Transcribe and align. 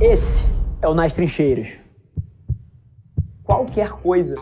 Esse 0.00 0.44
é 0.82 0.86
o 0.86 0.92
Nas 0.92 1.14
Trincheiras. 1.14 1.68
Qualquer 3.42 3.92
coisa 3.92 4.34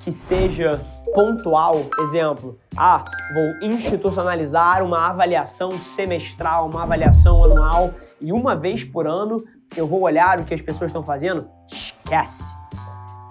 que 0.00 0.10
seja 0.10 0.80
pontual, 1.14 1.86
exemplo, 2.00 2.58
ah, 2.76 3.04
vou 3.32 3.70
institucionalizar 3.70 4.82
uma 4.82 5.08
avaliação 5.08 5.78
semestral, 5.78 6.68
uma 6.68 6.82
avaliação 6.82 7.44
anual 7.44 7.94
e 8.20 8.32
uma 8.32 8.56
vez 8.56 8.82
por 8.82 9.06
ano 9.06 9.44
eu 9.76 9.86
vou 9.86 10.00
olhar 10.00 10.40
o 10.40 10.44
que 10.44 10.52
as 10.52 10.60
pessoas 10.60 10.88
estão 10.88 11.02
fazendo, 11.02 11.48
esquece. 11.70 12.52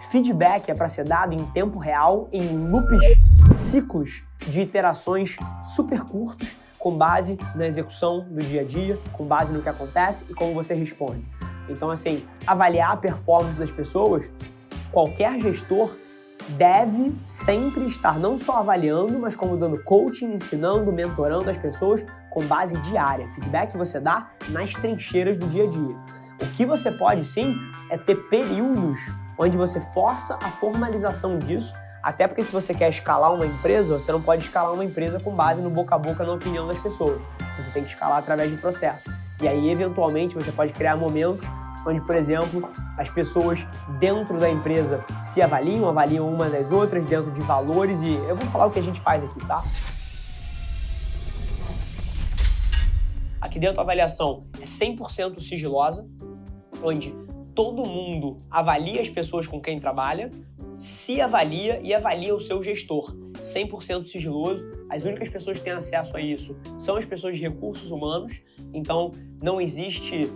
Feedback 0.09 0.69
é 0.69 0.73
para 0.73 0.87
ser 0.87 1.03
dado 1.03 1.33
em 1.33 1.43
tempo 1.47 1.79
real, 1.79 2.29
em 2.31 2.47
loops, 2.69 3.03
ciclos 3.51 4.23
de 4.39 4.61
iterações 4.61 5.35
super 5.61 6.01
curtos, 6.05 6.55
com 6.79 6.97
base 6.97 7.37
na 7.55 7.67
execução 7.67 8.25
do 8.29 8.41
dia 8.41 8.61
a 8.61 8.63
dia, 8.63 8.97
com 9.11 9.25
base 9.25 9.51
no 9.51 9.61
que 9.61 9.67
acontece 9.67 10.25
e 10.29 10.33
como 10.33 10.53
você 10.53 10.73
responde. 10.73 11.25
Então, 11.69 11.89
assim, 11.91 12.25
avaliar 12.45 12.91
a 12.91 12.97
performance 12.97 13.59
das 13.59 13.71
pessoas, 13.71 14.31
qualquer 14.91 15.39
gestor 15.39 15.95
deve 16.49 17.13
sempre 17.25 17.85
estar 17.85 18.19
não 18.19 18.37
só 18.37 18.57
avaliando, 18.57 19.19
mas 19.19 19.35
como 19.35 19.57
dando 19.57 19.83
coaching, 19.83 20.33
ensinando, 20.33 20.91
mentorando 20.93 21.49
as 21.49 21.57
pessoas 21.57 22.05
com 22.29 22.45
base 22.45 22.77
diária. 22.81 23.27
Feedback 23.29 23.71
que 23.71 23.77
você 23.77 23.99
dá 23.99 24.29
nas 24.49 24.71
trincheiras 24.73 25.37
do 25.37 25.47
dia 25.47 25.63
a 25.63 25.67
dia. 25.67 25.95
O 26.41 26.45
que 26.55 26.65
você 26.65 26.91
pode 26.91 27.25
sim 27.25 27.55
é 27.89 27.97
ter 27.97 28.15
períodos 28.29 29.11
onde 29.37 29.57
você 29.57 29.79
força 29.79 30.35
a 30.35 30.49
formalização 30.49 31.37
disso, 31.37 31.73
até 32.07 32.25
porque 32.25 32.41
se 32.41 32.53
você 32.53 32.73
quer 32.73 32.87
escalar 32.87 33.33
uma 33.33 33.45
empresa, 33.45 33.99
você 33.99 34.13
não 34.13 34.21
pode 34.21 34.41
escalar 34.41 34.71
uma 34.71 34.85
empresa 34.85 35.19
com 35.19 35.35
base 35.35 35.61
no 35.61 35.69
boca 35.69 35.93
a 35.93 35.97
boca 35.97 36.23
na 36.23 36.31
opinião 36.31 36.65
das 36.65 36.79
pessoas. 36.79 37.21
Você 37.57 37.69
tem 37.71 37.83
que 37.83 37.89
escalar 37.89 38.19
através 38.19 38.49
de 38.49 38.55
processos. 38.55 39.13
E 39.41 39.45
aí, 39.45 39.69
eventualmente, 39.69 40.33
você 40.33 40.49
pode 40.49 40.71
criar 40.71 40.95
momentos 40.95 41.45
onde, 41.85 41.99
por 41.99 42.15
exemplo, 42.15 42.69
as 42.97 43.09
pessoas 43.09 43.67
dentro 43.99 44.39
da 44.39 44.49
empresa 44.49 45.03
se 45.19 45.41
avaliam, 45.41 45.85
avaliam 45.89 46.33
uma 46.33 46.47
das 46.47 46.71
outras 46.71 47.05
dentro 47.05 47.29
de 47.29 47.41
valores 47.41 48.01
e 48.01 48.13
eu 48.13 48.37
vou 48.37 48.47
falar 48.47 48.67
o 48.67 48.71
que 48.71 48.79
a 48.79 48.83
gente 48.83 49.01
faz 49.01 49.21
aqui, 49.21 49.45
tá? 49.45 49.61
Aqui 53.41 53.59
dentro 53.59 53.81
a 53.81 53.83
avaliação 53.83 54.45
é 54.61 54.63
100% 54.63 55.41
sigilosa, 55.41 56.07
onde 56.81 57.13
todo 57.53 57.85
mundo 57.85 58.39
avalia 58.49 59.01
as 59.01 59.09
pessoas 59.09 59.45
com 59.45 59.59
quem 59.59 59.77
trabalha, 59.77 60.31
se 60.77 61.19
avalia 61.19 61.79
e 61.83 61.93
avalia 61.93 62.35
o 62.35 62.39
seu 62.39 62.61
gestor. 62.61 63.15
100% 63.41 64.05
sigiloso. 64.05 64.63
As 64.89 65.03
únicas 65.03 65.29
pessoas 65.29 65.57
que 65.57 65.63
têm 65.63 65.73
acesso 65.73 66.15
a 66.15 66.21
isso 66.21 66.55
são 66.77 66.95
as 66.95 67.05
pessoas 67.05 67.35
de 67.35 67.41
recursos 67.41 67.91
humanos. 67.91 68.39
Então, 68.73 69.11
não 69.41 69.59
existe 69.59 70.29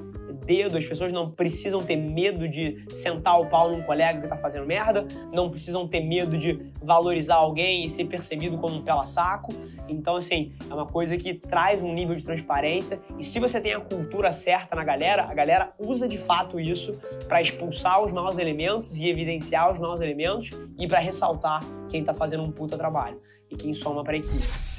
dedo, 0.45 0.77
as 0.77 0.85
pessoas 0.85 1.11
não 1.11 1.31
precisam 1.31 1.81
ter 1.81 1.95
medo 1.95 2.47
de 2.47 2.85
sentar 2.91 3.39
o 3.39 3.47
pau 3.47 3.71
num 3.71 3.81
colega 3.83 4.19
que 4.19 4.25
está 4.25 4.37
fazendo 4.37 4.65
merda, 4.65 5.05
não 5.31 5.49
precisam 5.49 5.87
ter 5.87 6.01
medo 6.01 6.37
de 6.37 6.71
valorizar 6.81 7.35
alguém 7.35 7.85
e 7.85 7.89
ser 7.89 8.05
percebido 8.05 8.57
como 8.57 8.75
um 8.75 8.81
pela-saco. 8.81 9.51
Então, 9.87 10.15
assim, 10.15 10.51
é 10.69 10.73
uma 10.73 10.85
coisa 10.85 11.17
que 11.17 11.33
traz 11.33 11.81
um 11.81 11.93
nível 11.93 12.15
de 12.15 12.23
transparência 12.23 12.99
e 13.17 13.23
se 13.23 13.39
você 13.39 13.59
tem 13.59 13.73
a 13.73 13.79
cultura 13.79 14.33
certa 14.33 14.75
na 14.75 14.83
galera, 14.83 15.23
a 15.23 15.33
galera 15.33 15.73
usa 15.79 16.07
de 16.07 16.17
fato 16.17 16.59
isso 16.59 16.91
para 17.27 17.41
expulsar 17.41 18.03
os 18.03 18.11
maus 18.11 18.37
elementos 18.37 18.97
e 18.97 19.07
evidenciar 19.07 19.71
os 19.71 19.79
maus 19.79 19.99
elementos 19.99 20.49
e 20.77 20.87
para 20.87 20.99
ressaltar 20.99 21.61
quem 21.89 22.01
está 22.01 22.13
fazendo 22.13 22.43
um 22.43 22.51
puta 22.51 22.77
trabalho 22.77 23.19
e 23.49 23.55
quem 23.55 23.73
soma 23.73 24.03
para 24.03 24.17
equipe. 24.17 24.70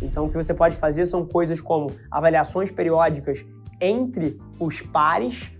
Então, 0.00 0.26
o 0.26 0.28
que 0.28 0.36
você 0.36 0.52
pode 0.52 0.76
fazer 0.76 1.06
são 1.06 1.24
coisas 1.24 1.60
como 1.60 1.86
avaliações 2.10 2.70
periódicas 2.70 3.44
entre 3.80 4.38
os 4.60 4.80
pares, 4.80 5.50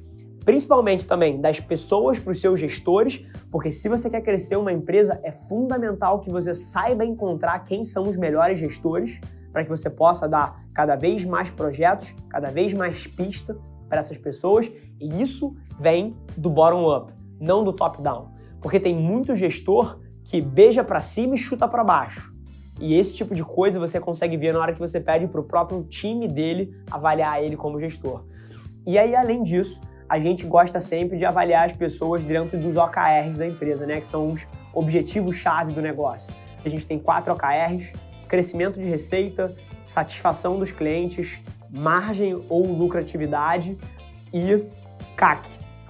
principalmente 0.44 1.06
também 1.06 1.40
das 1.40 1.58
pessoas 1.58 2.18
para 2.18 2.32
os 2.32 2.40
seus 2.40 2.60
gestores, 2.60 3.20
porque 3.50 3.72
se 3.72 3.88
você 3.88 4.08
quer 4.08 4.20
crescer 4.20 4.56
uma 4.56 4.72
empresa, 4.72 5.20
é 5.22 5.32
fundamental 5.32 6.20
que 6.20 6.30
você 6.30 6.54
saiba 6.54 7.04
encontrar 7.04 7.58
quem 7.60 7.82
são 7.82 8.04
os 8.04 8.16
melhores 8.16 8.58
gestores 8.58 9.18
para 9.52 9.64
que 9.64 9.70
você 9.70 9.88
possa 9.88 10.28
dar 10.28 10.64
cada 10.74 10.96
vez 10.96 11.24
mais 11.24 11.50
projetos, 11.50 12.14
cada 12.28 12.50
vez 12.50 12.74
mais 12.74 13.06
pista 13.06 13.56
para 13.88 14.00
essas 14.00 14.18
pessoas, 14.18 14.70
e 15.00 15.22
isso 15.22 15.56
vem 15.78 16.16
do 16.36 16.50
bottom 16.50 16.94
up, 16.94 17.12
não 17.40 17.64
do 17.64 17.72
top 17.72 18.02
down. 18.02 18.30
Porque 18.60 18.78
tem 18.78 18.94
muito 18.94 19.34
gestor 19.34 19.98
que 20.24 20.40
beija 20.42 20.84
para 20.84 21.00
cima 21.00 21.34
e 21.34 21.38
chuta 21.38 21.66
para 21.66 21.82
baixo. 21.82 22.35
E 22.80 22.94
esse 22.94 23.14
tipo 23.14 23.34
de 23.34 23.42
coisa 23.42 23.80
você 23.80 23.98
consegue 23.98 24.36
ver 24.36 24.52
na 24.52 24.60
hora 24.60 24.72
que 24.72 24.78
você 24.78 25.00
pede 25.00 25.26
para 25.26 25.40
o 25.40 25.44
próprio 25.44 25.82
time 25.84 26.28
dele 26.28 26.74
avaliar 26.90 27.42
ele 27.42 27.56
como 27.56 27.80
gestor. 27.80 28.24
E 28.86 28.98
aí, 28.98 29.16
além 29.16 29.42
disso, 29.42 29.80
a 30.08 30.18
gente 30.18 30.44
gosta 30.46 30.80
sempre 30.80 31.18
de 31.18 31.24
avaliar 31.24 31.66
as 31.68 31.76
pessoas 31.76 32.22
dentro 32.22 32.58
dos 32.58 32.76
OKRs 32.76 33.36
da 33.36 33.46
empresa, 33.46 33.86
né? 33.86 34.00
Que 34.00 34.06
são 34.06 34.32
os 34.32 34.46
objetivos-chave 34.72 35.72
do 35.72 35.82
negócio. 35.82 36.32
A 36.64 36.68
gente 36.68 36.86
tem 36.86 36.98
quatro 36.98 37.32
OKRs: 37.32 37.92
crescimento 38.28 38.78
de 38.78 38.86
receita, 38.86 39.54
satisfação 39.84 40.58
dos 40.58 40.70
clientes, 40.70 41.38
margem 41.70 42.34
ou 42.48 42.66
lucratividade 42.66 43.76
e 44.32 44.62
CAC, 45.16 45.48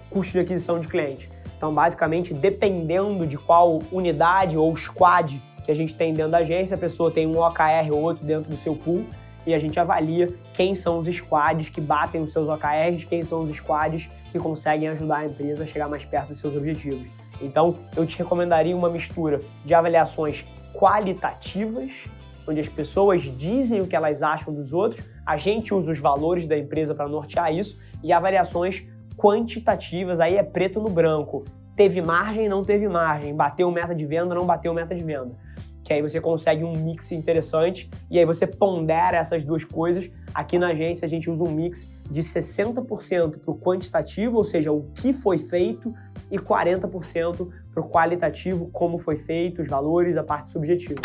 custo 0.09 0.33
de 0.33 0.41
aquisição 0.41 0.79
de 0.79 0.87
cliente. 0.87 1.29
Então, 1.57 1.75
basicamente, 1.75 2.33
dependendo 2.33 3.27
de 3.27 3.37
qual 3.37 3.81
unidade 3.91 4.57
ou 4.57 4.75
squad 4.77 5.41
que 5.67 5.73
a 5.73 5.75
gente 5.75 5.97
tem 5.97 6.15
dentro 6.15 6.31
da 6.31 6.39
agência, 6.39 6.77
a 6.77 6.79
pessoa 6.79 7.11
tem 7.11 7.27
um 7.27 7.41
OKR 7.41 7.91
ou 7.91 8.01
outro 8.01 8.25
dentro 8.25 8.49
do 8.49 8.57
seu 8.57 8.77
pool 8.77 9.05
e 9.45 9.53
a 9.53 9.59
gente 9.59 9.79
avalia 9.81 10.29
quem 10.55 10.77
são 10.77 11.01
os 11.01 11.09
squads 11.09 11.69
que 11.69 11.81
batem 11.81 12.23
os 12.23 12.33
seus 12.33 12.49
OKRs, 12.49 13.05
quem 13.05 13.23
são 13.23 13.43
os 13.43 13.51
squads 13.51 14.09
que 14.31 14.39
conseguem 14.39 14.89
ajudar 14.91 15.19
a 15.19 15.27
empresa 15.27 15.65
a 15.65 15.67
chegar 15.67 15.89
mais 15.89 16.05
perto 16.05 16.29
dos 16.29 16.39
seus 16.39 16.57
objetivos. 16.57 17.09
Então, 17.43 17.77
eu 17.97 18.07
te 18.07 18.17
recomendaria 18.17 18.77
uma 18.77 18.89
mistura 18.89 19.39
de 19.65 19.75
avaliações 19.75 20.45
qualitativas, 20.73 22.05
onde 22.49 22.61
as 22.61 22.69
pessoas 22.69 23.23
dizem 23.23 23.81
o 23.81 23.89
que 23.89 23.97
elas 23.97 24.23
acham 24.23 24.55
dos 24.55 24.73
outros, 24.73 25.03
a 25.27 25.37
gente 25.37 25.75
usa 25.75 25.91
os 25.91 25.99
valores 25.99 26.47
da 26.47 26.57
empresa 26.57 26.95
para 26.95 27.09
nortear 27.09 27.53
isso, 27.53 27.77
e 28.05 28.13
avaliações 28.13 28.85
quantitativas, 29.17 30.21
aí 30.21 30.37
é 30.37 30.45
preto 30.45 30.81
no 30.81 30.91
branco. 30.91 31.43
Teve 31.75 32.01
margem, 32.01 32.49
não 32.49 32.63
teve 32.63 32.89
margem, 32.89 33.35
bateu 33.35 33.69
meta 33.71 33.95
de 33.95 34.07
venda, 34.07 34.33
não 34.33 34.47
bateu 34.47 34.73
meta 34.73 34.95
de 34.95 35.03
venda 35.03 35.46
que 35.87 35.93
aí 35.93 36.03
você 36.03 36.21
consegue 36.21 36.65
um 36.65 36.73
mix 36.73 37.13
interessante 37.13 37.89
e 38.11 38.19
aí 38.19 38.25
você 38.25 38.45
pondera 38.45 39.19
essas 39.19 39.45
duas 39.45 39.63
coisas. 39.63 40.11
Aqui 40.35 40.59
na 40.59 40.71
agência 40.71 41.07
a 41.07 41.09
gente 41.09 41.31
usa 41.31 41.45
um 41.45 41.51
mix 41.53 42.03
de 42.11 42.23
60% 42.23 43.39
para 43.39 43.51
o 43.53 43.57
quantitativo, 43.57 44.37
ou 44.37 44.43
seja, 44.43 44.73
o 44.73 44.83
que 44.97 45.13
foi 45.13 45.39
feito, 45.39 45.95
e 46.29 46.41
40% 46.41 47.49
para 47.73 47.81
o 47.81 47.89
qualitativo, 47.89 48.69
como 48.73 48.99
foi 48.99 49.17
feito, 49.17 49.63
os 49.63 49.69
valores, 49.69 50.17
a 50.17 50.25
parte 50.25 50.51
subjetiva. 50.51 51.01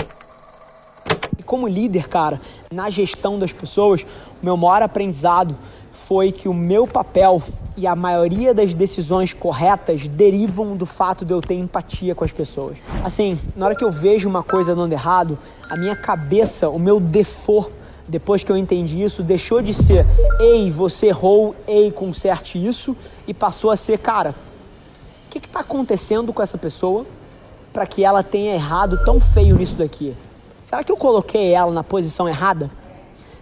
E 1.38 1.44
como 1.44 1.68
líder, 1.68 2.10
cara, 2.10 2.42
na 2.74 2.90
gestão 2.90 3.38
das 3.38 3.54
pessoas, 3.54 4.02
o 4.42 4.46
meu 4.46 4.58
maior 4.58 4.82
aprendizado 4.82 5.56
foi 5.92 6.32
que 6.32 6.50
o 6.50 6.56
meu 6.56 6.88
papel 6.88 7.40
e 7.82 7.88
a 7.88 7.96
maioria 7.96 8.54
das 8.54 8.76
decisões 8.76 9.34
corretas 9.34 10.08
derivam 10.08 10.78
do 10.78 10.86
fato 10.86 11.26
de 11.26 11.34
eu 11.34 11.42
ter 11.42 11.56
empatia 11.56 12.14
com 12.14 12.24
as 12.24 12.32
pessoas. 12.32 12.78
Assim, 13.04 13.40
na 13.56 13.66
hora 13.66 13.76
que 13.76 13.84
eu 13.84 13.90
vejo 13.90 14.30
uma 14.30 14.44
coisa 14.44 14.76
dando 14.76 14.94
errado, 14.94 15.36
a 15.68 15.76
minha 15.76 15.96
cabeça, 15.96 16.70
o 16.70 16.78
meu 16.78 17.00
default, 17.00 17.72
depois 18.08 18.44
que 18.44 18.52
eu 18.52 18.56
entendi 18.56 19.02
isso, 19.02 19.24
deixou 19.24 19.64
de 19.64 19.74
ser 19.74 20.06
ei, 20.40 20.70
você 20.70 21.08
errou, 21.08 21.56
ei, 21.68 21.92
conserte 21.92 22.64
isso, 22.64 22.96
e 23.28 23.34
passou 23.34 23.72
a 23.72 23.76
ser, 23.76 23.98
cara, 23.98 24.36
o 25.26 25.32
que 25.32 25.40
está 25.40 25.62
acontecendo 25.62 26.32
com 26.32 26.44
essa 26.44 26.60
pessoa 26.60 27.04
para 27.74 27.88
que 27.88 28.04
ela 28.04 28.22
tenha 28.22 28.54
errado 28.54 29.04
tão 29.04 29.20
feio 29.20 29.56
nisso 29.56 29.74
daqui? 29.74 30.16
Será 30.62 30.84
que 30.84 30.92
eu 30.92 30.98
coloquei 30.98 31.52
ela 31.52 31.72
na 31.72 31.84
posição 31.84 32.30
errada? 32.30 32.70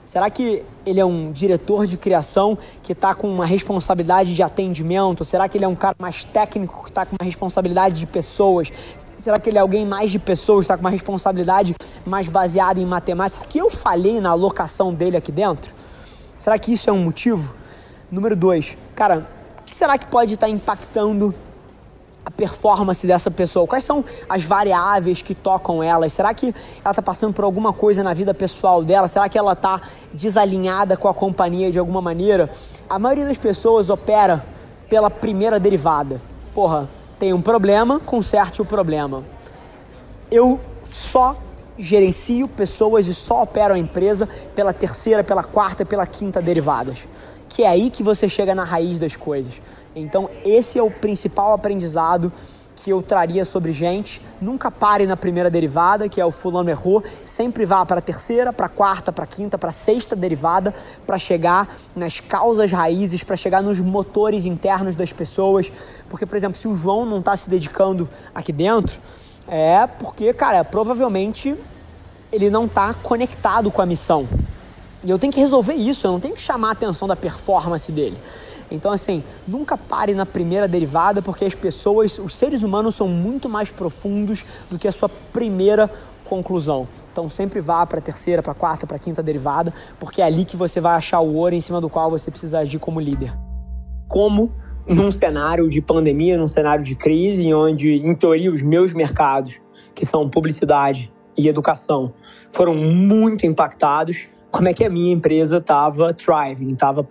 Será 0.09 0.27
que 0.27 0.63
ele 0.87 0.99
é 0.99 1.05
um 1.05 1.31
diretor 1.31 1.85
de 1.85 1.95
criação 1.95 2.57
que 2.81 2.93
está 2.93 3.13
com 3.13 3.31
uma 3.31 3.45
responsabilidade 3.45 4.33
de 4.33 4.41
atendimento? 4.41 5.23
Será 5.23 5.47
que 5.47 5.55
ele 5.55 5.65
é 5.65 5.67
um 5.67 5.75
cara 5.75 5.95
mais 5.99 6.23
técnico 6.23 6.81
que 6.81 6.89
está 6.89 7.05
com 7.05 7.15
uma 7.15 7.23
responsabilidade 7.23 7.99
de 7.99 8.07
pessoas? 8.07 8.71
Será 9.15 9.39
que 9.39 9.51
ele 9.51 9.59
é 9.59 9.61
alguém 9.61 9.85
mais 9.85 10.09
de 10.09 10.17
pessoas, 10.17 10.63
está 10.65 10.75
com 10.75 10.81
uma 10.81 10.89
responsabilidade 10.89 11.75
mais 12.07 12.27
baseada 12.27 12.79
em 12.79 12.87
matemática? 12.87 13.37
Será 13.37 13.51
que 13.51 13.59
eu 13.59 13.69
falhei 13.69 14.19
na 14.19 14.31
alocação 14.31 14.91
dele 14.91 15.15
aqui 15.15 15.31
dentro? 15.31 15.71
Será 16.39 16.57
que 16.57 16.73
isso 16.73 16.89
é 16.89 16.93
um 16.93 17.03
motivo? 17.03 17.53
Número 18.09 18.35
dois, 18.35 18.75
cara, 18.95 19.27
o 19.59 19.63
que 19.63 19.75
será 19.75 19.95
que 19.95 20.07
pode 20.07 20.33
estar 20.33 20.47
tá 20.47 20.51
impactando 20.51 21.35
a 22.29 22.31
performance 22.31 23.05
dessa 23.07 23.31
pessoa? 23.31 23.65
Quais 23.65 23.83
são 23.83 24.05
as 24.29 24.43
variáveis 24.43 25.21
que 25.21 25.33
tocam 25.33 25.81
ela? 25.81 26.07
Será 26.09 26.31
que 26.31 26.53
ela 26.83 26.91
está 26.91 27.01
passando 27.01 27.33
por 27.33 27.43
alguma 27.43 27.73
coisa 27.73 28.03
na 28.03 28.13
vida 28.13 28.33
pessoal 28.35 28.83
dela? 28.83 29.07
Será 29.07 29.27
que 29.27 29.37
ela 29.37 29.53
está 29.53 29.81
desalinhada 30.13 30.95
com 30.95 31.07
a 31.07 31.13
companhia 31.13 31.71
de 31.71 31.79
alguma 31.79 32.01
maneira? 32.01 32.49
A 32.87 32.99
maioria 32.99 33.25
das 33.25 33.37
pessoas 33.37 33.89
opera 33.89 34.45
pela 34.87 35.09
primeira 35.09 35.59
derivada. 35.59 36.21
Porra, 36.53 36.87
tem 37.17 37.33
um 37.33 37.41
problema, 37.41 37.99
conserte 37.99 38.61
o 38.61 38.65
problema. 38.65 39.23
Eu 40.31 40.59
só 40.85 41.35
gerencio 41.79 42.47
pessoas 42.47 43.07
e 43.07 43.13
só 43.13 43.41
opero 43.41 43.73
a 43.73 43.79
empresa 43.79 44.29
pela 44.53 44.71
terceira, 44.71 45.23
pela 45.23 45.43
quarta, 45.43 45.83
pela 45.83 46.05
quinta 46.05 46.39
derivadas. 46.39 46.99
que 47.47 47.63
é 47.63 47.67
aí 47.67 47.89
que 47.89 48.03
você 48.03 48.29
chega 48.29 48.53
na 48.53 48.63
raiz 48.63 48.99
das 48.99 49.15
coisas. 49.15 49.59
Então, 49.95 50.29
esse 50.45 50.77
é 50.77 50.83
o 50.83 50.91
principal 50.91 51.53
aprendizado 51.53 52.31
que 52.83 52.91
eu 52.91 53.01
traria 53.01 53.43
sobre 53.43 53.71
gente. 53.71 54.21
Nunca 54.39 54.71
pare 54.71 55.05
na 55.05 55.17
primeira 55.17 55.49
derivada, 55.49 56.07
que 56.07 56.21
é 56.21 56.25
o 56.25 56.31
fulano 56.31 56.69
errou. 56.69 57.03
Sempre 57.25 57.65
vá 57.65 57.85
para 57.85 57.99
a 57.99 58.01
terceira, 58.01 58.53
para 58.53 58.67
a 58.67 58.69
quarta, 58.69 59.11
para 59.11 59.25
a 59.25 59.27
quinta, 59.27 59.57
para 59.57 59.69
a 59.69 59.73
sexta 59.73 60.15
derivada, 60.15 60.73
para 61.05 61.17
chegar 61.17 61.77
nas 61.95 62.19
causas 62.19 62.71
raízes, 62.71 63.23
para 63.23 63.35
chegar 63.35 63.61
nos 63.61 63.79
motores 63.79 64.45
internos 64.45 64.95
das 64.95 65.11
pessoas. 65.11 65.71
Porque, 66.07 66.25
por 66.25 66.37
exemplo, 66.37 66.57
se 66.57 66.67
o 66.67 66.75
João 66.75 67.05
não 67.05 67.19
está 67.19 67.35
se 67.35 67.49
dedicando 67.49 68.07
aqui 68.33 68.53
dentro, 68.53 68.99
é 69.47 69.85
porque, 69.85 70.33
cara, 70.33 70.63
provavelmente 70.63 71.55
ele 72.31 72.49
não 72.49 72.65
está 72.65 72.93
conectado 72.93 73.71
com 73.71 73.81
a 73.81 73.85
missão. 73.85 74.27
E 75.03 75.09
eu 75.09 75.17
tenho 75.17 75.33
que 75.33 75.39
resolver 75.39 75.73
isso, 75.73 76.05
eu 76.05 76.11
não 76.11 76.19
tenho 76.19 76.35
que 76.35 76.41
chamar 76.41 76.69
a 76.69 76.71
atenção 76.71 77.07
da 77.07 77.15
performance 77.15 77.91
dele. 77.91 78.17
Então, 78.71 78.91
assim, 78.91 79.23
nunca 79.47 79.77
pare 79.77 80.13
na 80.13 80.25
primeira 80.25 80.67
derivada, 80.67 81.21
porque 81.21 81.45
as 81.45 81.55
pessoas, 81.55 82.19
os 82.19 82.35
seres 82.35 82.63
humanos 82.63 82.95
são 82.95 83.07
muito 83.07 83.49
mais 83.49 83.69
profundos 83.69 84.45
do 84.69 84.77
que 84.77 84.87
a 84.87 84.91
sua 84.91 85.09
primeira 85.09 85.89
conclusão. 86.23 86.87
Então, 87.11 87.27
sempre 87.27 87.59
vá 87.59 87.85
para 87.85 87.99
a 87.99 88.01
terceira, 88.01 88.41
para 88.41 88.51
a 88.51 88.55
quarta, 88.55 88.85
para 88.85 88.95
a 88.95 88.99
quinta 88.99 89.23
derivada, 89.23 89.73
porque 89.99 90.21
é 90.21 90.25
ali 90.25 90.45
que 90.45 90.55
você 90.55 90.79
vai 90.79 90.95
achar 90.95 91.19
o 91.19 91.33
ouro 91.35 91.55
em 91.55 91.61
cima 91.61 91.81
do 91.81 91.89
qual 91.89 92.09
você 92.09 92.29
precisa 92.29 92.59
agir 92.59 92.79
como 92.79 92.99
líder. 92.99 93.33
Como 94.07 94.51
num 94.87 95.11
cenário 95.11 95.69
de 95.69 95.81
pandemia, 95.81 96.37
num 96.37 96.47
cenário 96.47 96.83
de 96.83 96.95
crise, 96.95 97.53
onde, 97.53 97.95
em 97.95 98.15
teoria, 98.15 98.51
os 98.51 98.61
meus 98.61 98.93
mercados, 98.93 99.59
que 99.93 100.05
são 100.05 100.29
publicidade 100.29 101.11
e 101.37 101.47
educação, 101.47 102.13
foram 102.51 102.73
muito 102.73 103.45
impactados, 103.45 104.27
como 104.51 104.67
é 104.67 104.73
que 104.73 104.83
a 104.83 104.89
minha 104.89 105.13
empresa 105.13 105.57
estava 105.57 106.13
thriving, 106.13 106.73
estava, 106.73 107.05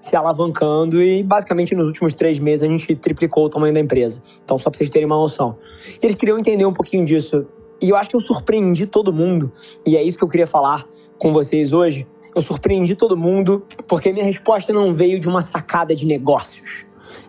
se 0.00 0.14
alavancando 0.14 1.02
e 1.02 1.22
basicamente 1.22 1.74
nos 1.74 1.86
últimos 1.86 2.14
três 2.14 2.38
meses 2.38 2.62
a 2.62 2.68
gente 2.68 2.94
triplicou 2.96 3.46
o 3.46 3.48
tamanho 3.48 3.74
da 3.74 3.80
empresa. 3.80 4.20
Então, 4.44 4.56
só 4.56 4.70
para 4.70 4.78
vocês 4.78 4.90
terem 4.90 5.06
uma 5.06 5.16
noção. 5.16 5.56
E 6.00 6.06
eles 6.06 6.16
queriam 6.16 6.38
entender 6.38 6.64
um 6.64 6.72
pouquinho 6.72 7.04
disso. 7.04 7.46
E 7.80 7.90
eu 7.90 7.96
acho 7.96 8.08
que 8.08 8.16
eu 8.16 8.20
surpreendi 8.20 8.86
todo 8.86 9.12
mundo, 9.12 9.52
e 9.84 9.96
é 9.96 10.02
isso 10.02 10.16
que 10.16 10.24
eu 10.24 10.28
queria 10.28 10.46
falar 10.46 10.86
com 11.18 11.32
vocês 11.32 11.72
hoje. 11.72 12.06
Eu 12.34 12.40
surpreendi 12.42 12.94
todo 12.94 13.16
mundo 13.16 13.66
porque 13.86 14.10
a 14.10 14.12
minha 14.12 14.24
resposta 14.24 14.72
não 14.72 14.94
veio 14.94 15.18
de 15.18 15.28
uma 15.28 15.42
sacada 15.42 15.94
de 15.94 16.06
negócios. 16.06 16.84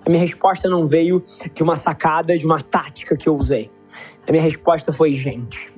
A 0.05 0.09
minha 0.09 0.21
resposta 0.21 0.69
não 0.69 0.87
veio 0.87 1.23
de 1.53 1.63
uma 1.63 1.75
sacada, 1.75 2.37
de 2.37 2.45
uma 2.45 2.61
tática 2.61 3.15
que 3.17 3.27
eu 3.27 3.35
usei. 3.35 3.69
A 4.27 4.31
minha 4.31 4.43
resposta 4.43 4.93
foi 4.93 5.13
gente. 5.13 5.71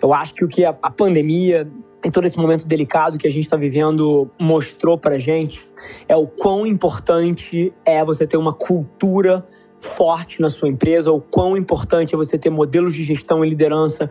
Eu 0.00 0.12
acho 0.12 0.34
que 0.34 0.44
o 0.44 0.48
que 0.48 0.64
a 0.64 0.72
pandemia 0.72 1.70
em 2.04 2.10
todo 2.10 2.24
esse 2.24 2.36
momento 2.36 2.66
delicado 2.66 3.18
que 3.18 3.26
a 3.26 3.30
gente 3.30 3.44
está 3.44 3.56
vivendo 3.56 4.30
mostrou 4.38 4.98
para 4.98 5.18
gente 5.18 5.66
é 6.08 6.16
o 6.16 6.26
quão 6.26 6.66
importante 6.66 7.72
é 7.84 8.04
você 8.04 8.26
ter 8.26 8.36
uma 8.36 8.52
cultura 8.52 9.46
forte 9.78 10.40
na 10.40 10.48
sua 10.48 10.68
empresa, 10.68 11.10
o 11.10 11.20
quão 11.20 11.56
importante 11.56 12.14
é 12.14 12.16
você 12.16 12.38
ter 12.38 12.50
modelos 12.50 12.94
de 12.94 13.02
gestão 13.02 13.44
e 13.44 13.48
liderança 13.48 14.08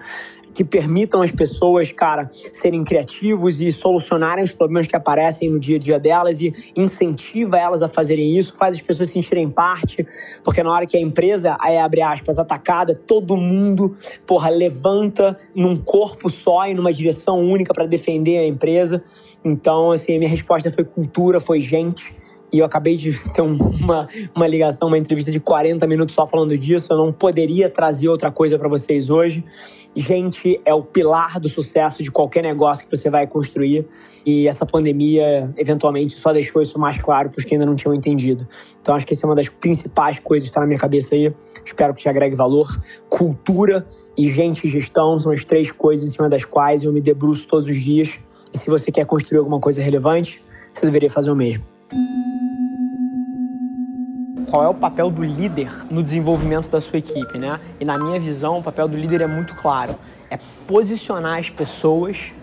que 0.54 0.64
permitam 0.64 1.22
as 1.22 1.32
pessoas, 1.32 1.92
cara, 1.92 2.30
serem 2.52 2.84
criativos 2.84 3.62
e 3.62 3.72
solucionarem 3.72 4.44
os 4.44 4.52
problemas 4.52 4.88
que 4.88 4.96
aparecem 4.96 5.50
no 5.50 5.60
dia 5.60 5.78
a 5.78 5.80
dia 5.80 6.00
delas 6.00 6.42
e 6.42 6.54
incentiva 6.76 7.58
elas 7.58 7.82
a 7.82 7.88
fazerem 7.88 8.38
isso, 8.38 8.54
faz 8.58 8.76
as 8.76 8.82
pessoas 8.82 9.10
sentirem 9.10 9.50
parte, 9.50 10.06
porque 10.44 10.62
na 10.62 10.72
hora 10.72 10.86
que 10.86 10.98
a 10.98 11.02
empresa 11.02 11.58
é, 11.64 11.82
abre 11.82 12.02
aspas, 12.02 12.38
atacada, 12.38 12.94
todo 12.94 13.38
mundo, 13.38 13.96
porra, 14.26 14.50
levanta 14.50 15.40
num 15.56 15.76
corpo 15.76 16.30
só 16.30 16.68
e 16.68 16.74
numa 16.74 16.92
direção 16.92 17.40
única 17.40 17.74
para 17.74 17.86
defender 17.86 18.40
a 18.40 18.48
empresa. 18.48 19.04
Então, 19.44 19.92
assim, 19.92 20.16
a 20.16 20.20
minha 20.20 20.30
resposta 20.30 20.72
foi 20.72 20.84
cultura, 20.84 21.40
foi 21.40 21.62
gente 21.62 22.21
e 22.52 22.60
eu 22.60 22.66
acabei 22.66 22.96
de 22.96 23.12
ter 23.32 23.42
uma, 23.42 24.08
uma 24.36 24.48
ligação, 24.48 24.88
uma 24.88 24.98
entrevista 24.98 25.32
de 25.32 25.40
40 25.40 25.86
minutos 25.88 26.14
só 26.14 26.28
falando 26.28 26.58
disso. 26.58 26.92
Eu 26.92 26.98
não 26.98 27.14
poderia 27.14 27.70
trazer 27.70 28.10
outra 28.10 28.32
coisa 28.32 28.58
para 28.60 28.68
vocês 28.68 29.10
hoje. 29.10 29.44
Gente 29.96 30.60
é 30.64 30.74
o 30.74 30.82
pilar 30.82 31.40
do 31.40 31.50
sucesso 31.50 32.02
de 32.02 32.10
qualquer 32.10 32.44
negócio 32.44 32.88
que 32.88 32.96
você 32.96 33.10
vai 33.10 33.28
construir. 33.28 33.86
E 34.26 34.48
essa 34.48 34.66
pandemia, 34.66 35.52
eventualmente, 35.58 36.14
só 36.14 36.32
deixou 36.32 36.62
isso 36.62 36.80
mais 36.80 36.98
claro 36.98 37.30
para 37.30 37.40
os 37.40 37.46
que 37.46 37.56
ainda 37.56 37.66
não 37.66 37.76
tinham 37.76 37.94
entendido. 37.94 38.48
Então, 38.82 38.96
acho 38.96 39.06
que 39.06 39.14
essa 39.14 39.26
é 39.26 39.28
uma 39.30 39.36
das 39.36 39.50
principais 39.50 40.20
coisas 40.20 40.48
que 40.48 40.52
está 40.52 40.62
na 40.62 40.68
minha 40.68 40.80
cabeça 40.80 41.16
aí. 41.16 41.34
Espero 41.66 41.94
que 41.94 42.02
te 42.02 42.10
agregue 42.10 42.36
valor. 42.36 42.82
Cultura 43.10 43.86
e 44.18 44.30
gente 44.30 44.66
e 44.66 44.70
gestão 44.70 45.20
são 45.20 45.32
as 45.32 45.44
três 45.44 45.72
coisas 45.72 46.08
em 46.08 46.12
cima 46.12 46.30
das 46.30 46.46
quais 46.46 46.84
eu 46.84 46.94
me 46.94 47.02
debruço 47.02 47.48
todos 47.48 47.68
os 47.68 47.78
dias. 47.78 48.18
E 48.54 48.58
se 48.58 48.70
você 48.70 48.92
quer 48.92 49.06
construir 49.06 49.40
alguma 49.40 49.60
coisa 49.60 49.82
relevante, 49.82 50.42
você 50.74 50.86
deveria 50.86 51.10
fazer 51.10 51.32
o 51.32 51.36
mesmo 51.36 51.64
qual 54.52 54.66
é 54.66 54.68
o 54.68 54.74
papel 54.74 55.10
do 55.10 55.24
líder 55.24 55.72
no 55.90 56.04
desenvolvimento 56.04 56.68
da 56.68 56.82
sua 56.82 57.00
equipe, 57.00 57.40
né? 57.40 57.58
E 57.80 57.86
na 57.86 57.98
minha 57.98 58.20
visão, 58.20 58.60
o 58.60 58.62
papel 58.62 58.86
do 58.86 58.98
líder 58.98 59.22
é 59.22 59.28
muito 59.28 59.56
claro. 59.56 59.96
É 60.30 60.38
posicionar 60.68 61.40
as 61.40 61.50
pessoas 61.50 62.34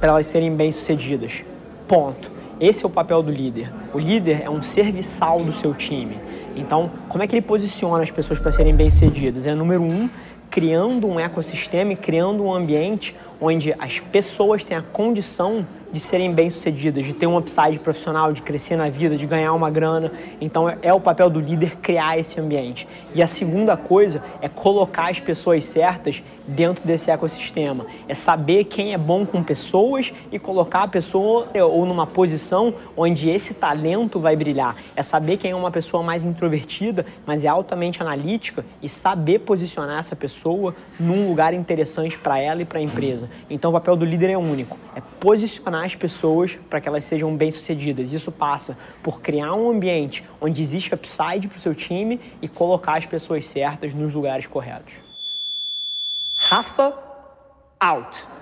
para 0.00 0.10
elas 0.10 0.26
serem 0.26 0.54
bem-sucedidas. 0.56 1.44
Ponto. 1.86 2.32
Esse 2.58 2.84
é 2.84 2.86
o 2.88 2.90
papel 2.90 3.22
do 3.22 3.30
líder. 3.30 3.72
O 3.94 3.98
líder 3.98 4.42
é 4.42 4.50
um 4.50 4.60
serviçal 4.60 5.38
do 5.38 5.52
seu 5.52 5.72
time. 5.72 6.18
Então, 6.56 6.90
como 7.08 7.22
é 7.22 7.28
que 7.28 7.34
ele 7.34 7.42
posiciona 7.42 8.02
as 8.02 8.10
pessoas 8.10 8.40
para 8.40 8.50
serem 8.50 8.74
bem-sucedidas? 8.74 9.46
É 9.46 9.54
número 9.54 9.82
um, 9.82 10.10
criando 10.50 11.06
um 11.06 11.20
ecossistema 11.20 11.92
e 11.92 11.96
criando 11.96 12.42
um 12.42 12.52
ambiente 12.52 13.16
onde 13.42 13.74
as 13.78 13.98
pessoas 13.98 14.64
têm 14.64 14.76
a 14.76 14.82
condição 14.82 15.66
de 15.92 16.00
serem 16.00 16.32
bem-sucedidas, 16.32 17.04
de 17.04 17.12
ter 17.12 17.26
um 17.26 17.36
upside 17.36 17.78
profissional, 17.78 18.32
de 18.32 18.40
crescer 18.40 18.76
na 18.76 18.88
vida, 18.88 19.14
de 19.14 19.26
ganhar 19.26 19.52
uma 19.52 19.70
grana. 19.70 20.10
Então 20.40 20.66
é, 20.66 20.78
é 20.80 20.94
o 20.94 20.98
papel 20.98 21.28
do 21.28 21.38
líder 21.38 21.76
criar 21.76 22.18
esse 22.18 22.40
ambiente. 22.40 22.88
E 23.14 23.22
a 23.22 23.26
segunda 23.26 23.76
coisa 23.76 24.24
é 24.40 24.48
colocar 24.48 25.10
as 25.10 25.20
pessoas 25.20 25.66
certas 25.66 26.22
dentro 26.46 26.84
desse 26.86 27.10
ecossistema. 27.10 27.86
É 28.08 28.14
saber 28.14 28.64
quem 28.64 28.94
é 28.94 28.98
bom 28.98 29.26
com 29.26 29.42
pessoas 29.42 30.12
e 30.32 30.38
colocar 30.38 30.84
a 30.84 30.88
pessoa 30.88 31.48
é, 31.52 31.62
ou 31.62 31.84
numa 31.84 32.06
posição 32.06 32.74
onde 32.96 33.28
esse 33.28 33.52
talento 33.52 34.18
vai 34.18 34.34
brilhar. 34.34 34.76
É 34.96 35.02
saber 35.02 35.36
quem 35.36 35.50
é 35.50 35.54
uma 35.54 35.70
pessoa 35.70 36.02
mais 36.02 36.24
introvertida, 36.24 37.04
mas 37.26 37.44
é 37.44 37.48
altamente 37.48 38.00
analítica 38.00 38.64
e 38.82 38.88
saber 38.88 39.40
posicionar 39.40 40.00
essa 40.00 40.16
pessoa 40.16 40.74
num 40.98 41.28
lugar 41.28 41.52
interessante 41.52 42.16
para 42.16 42.38
ela 42.38 42.62
e 42.62 42.64
para 42.64 42.78
a 42.78 42.82
empresa. 42.82 43.28
Então 43.48 43.70
o 43.70 43.74
papel 43.74 43.96
do 43.96 44.04
líder 44.04 44.30
é 44.30 44.38
único, 44.38 44.78
é 44.94 45.00
posicionar 45.20 45.84
as 45.84 45.94
pessoas 45.94 46.58
para 46.68 46.80
que 46.80 46.88
elas 46.88 47.04
sejam 47.04 47.36
bem-sucedidas. 47.36 48.12
Isso 48.12 48.32
passa 48.32 48.76
por 49.02 49.20
criar 49.20 49.54
um 49.54 49.70
ambiente 49.70 50.24
onde 50.40 50.60
existe 50.60 50.94
upside 50.94 51.48
para 51.48 51.58
o 51.58 51.60
seu 51.60 51.74
time 51.74 52.20
e 52.40 52.48
colocar 52.48 52.98
as 52.98 53.06
pessoas 53.06 53.46
certas 53.46 53.94
nos 53.94 54.12
lugares 54.12 54.46
corretos. 54.46 54.92
Rafa 56.34 56.92
out. 57.80 58.41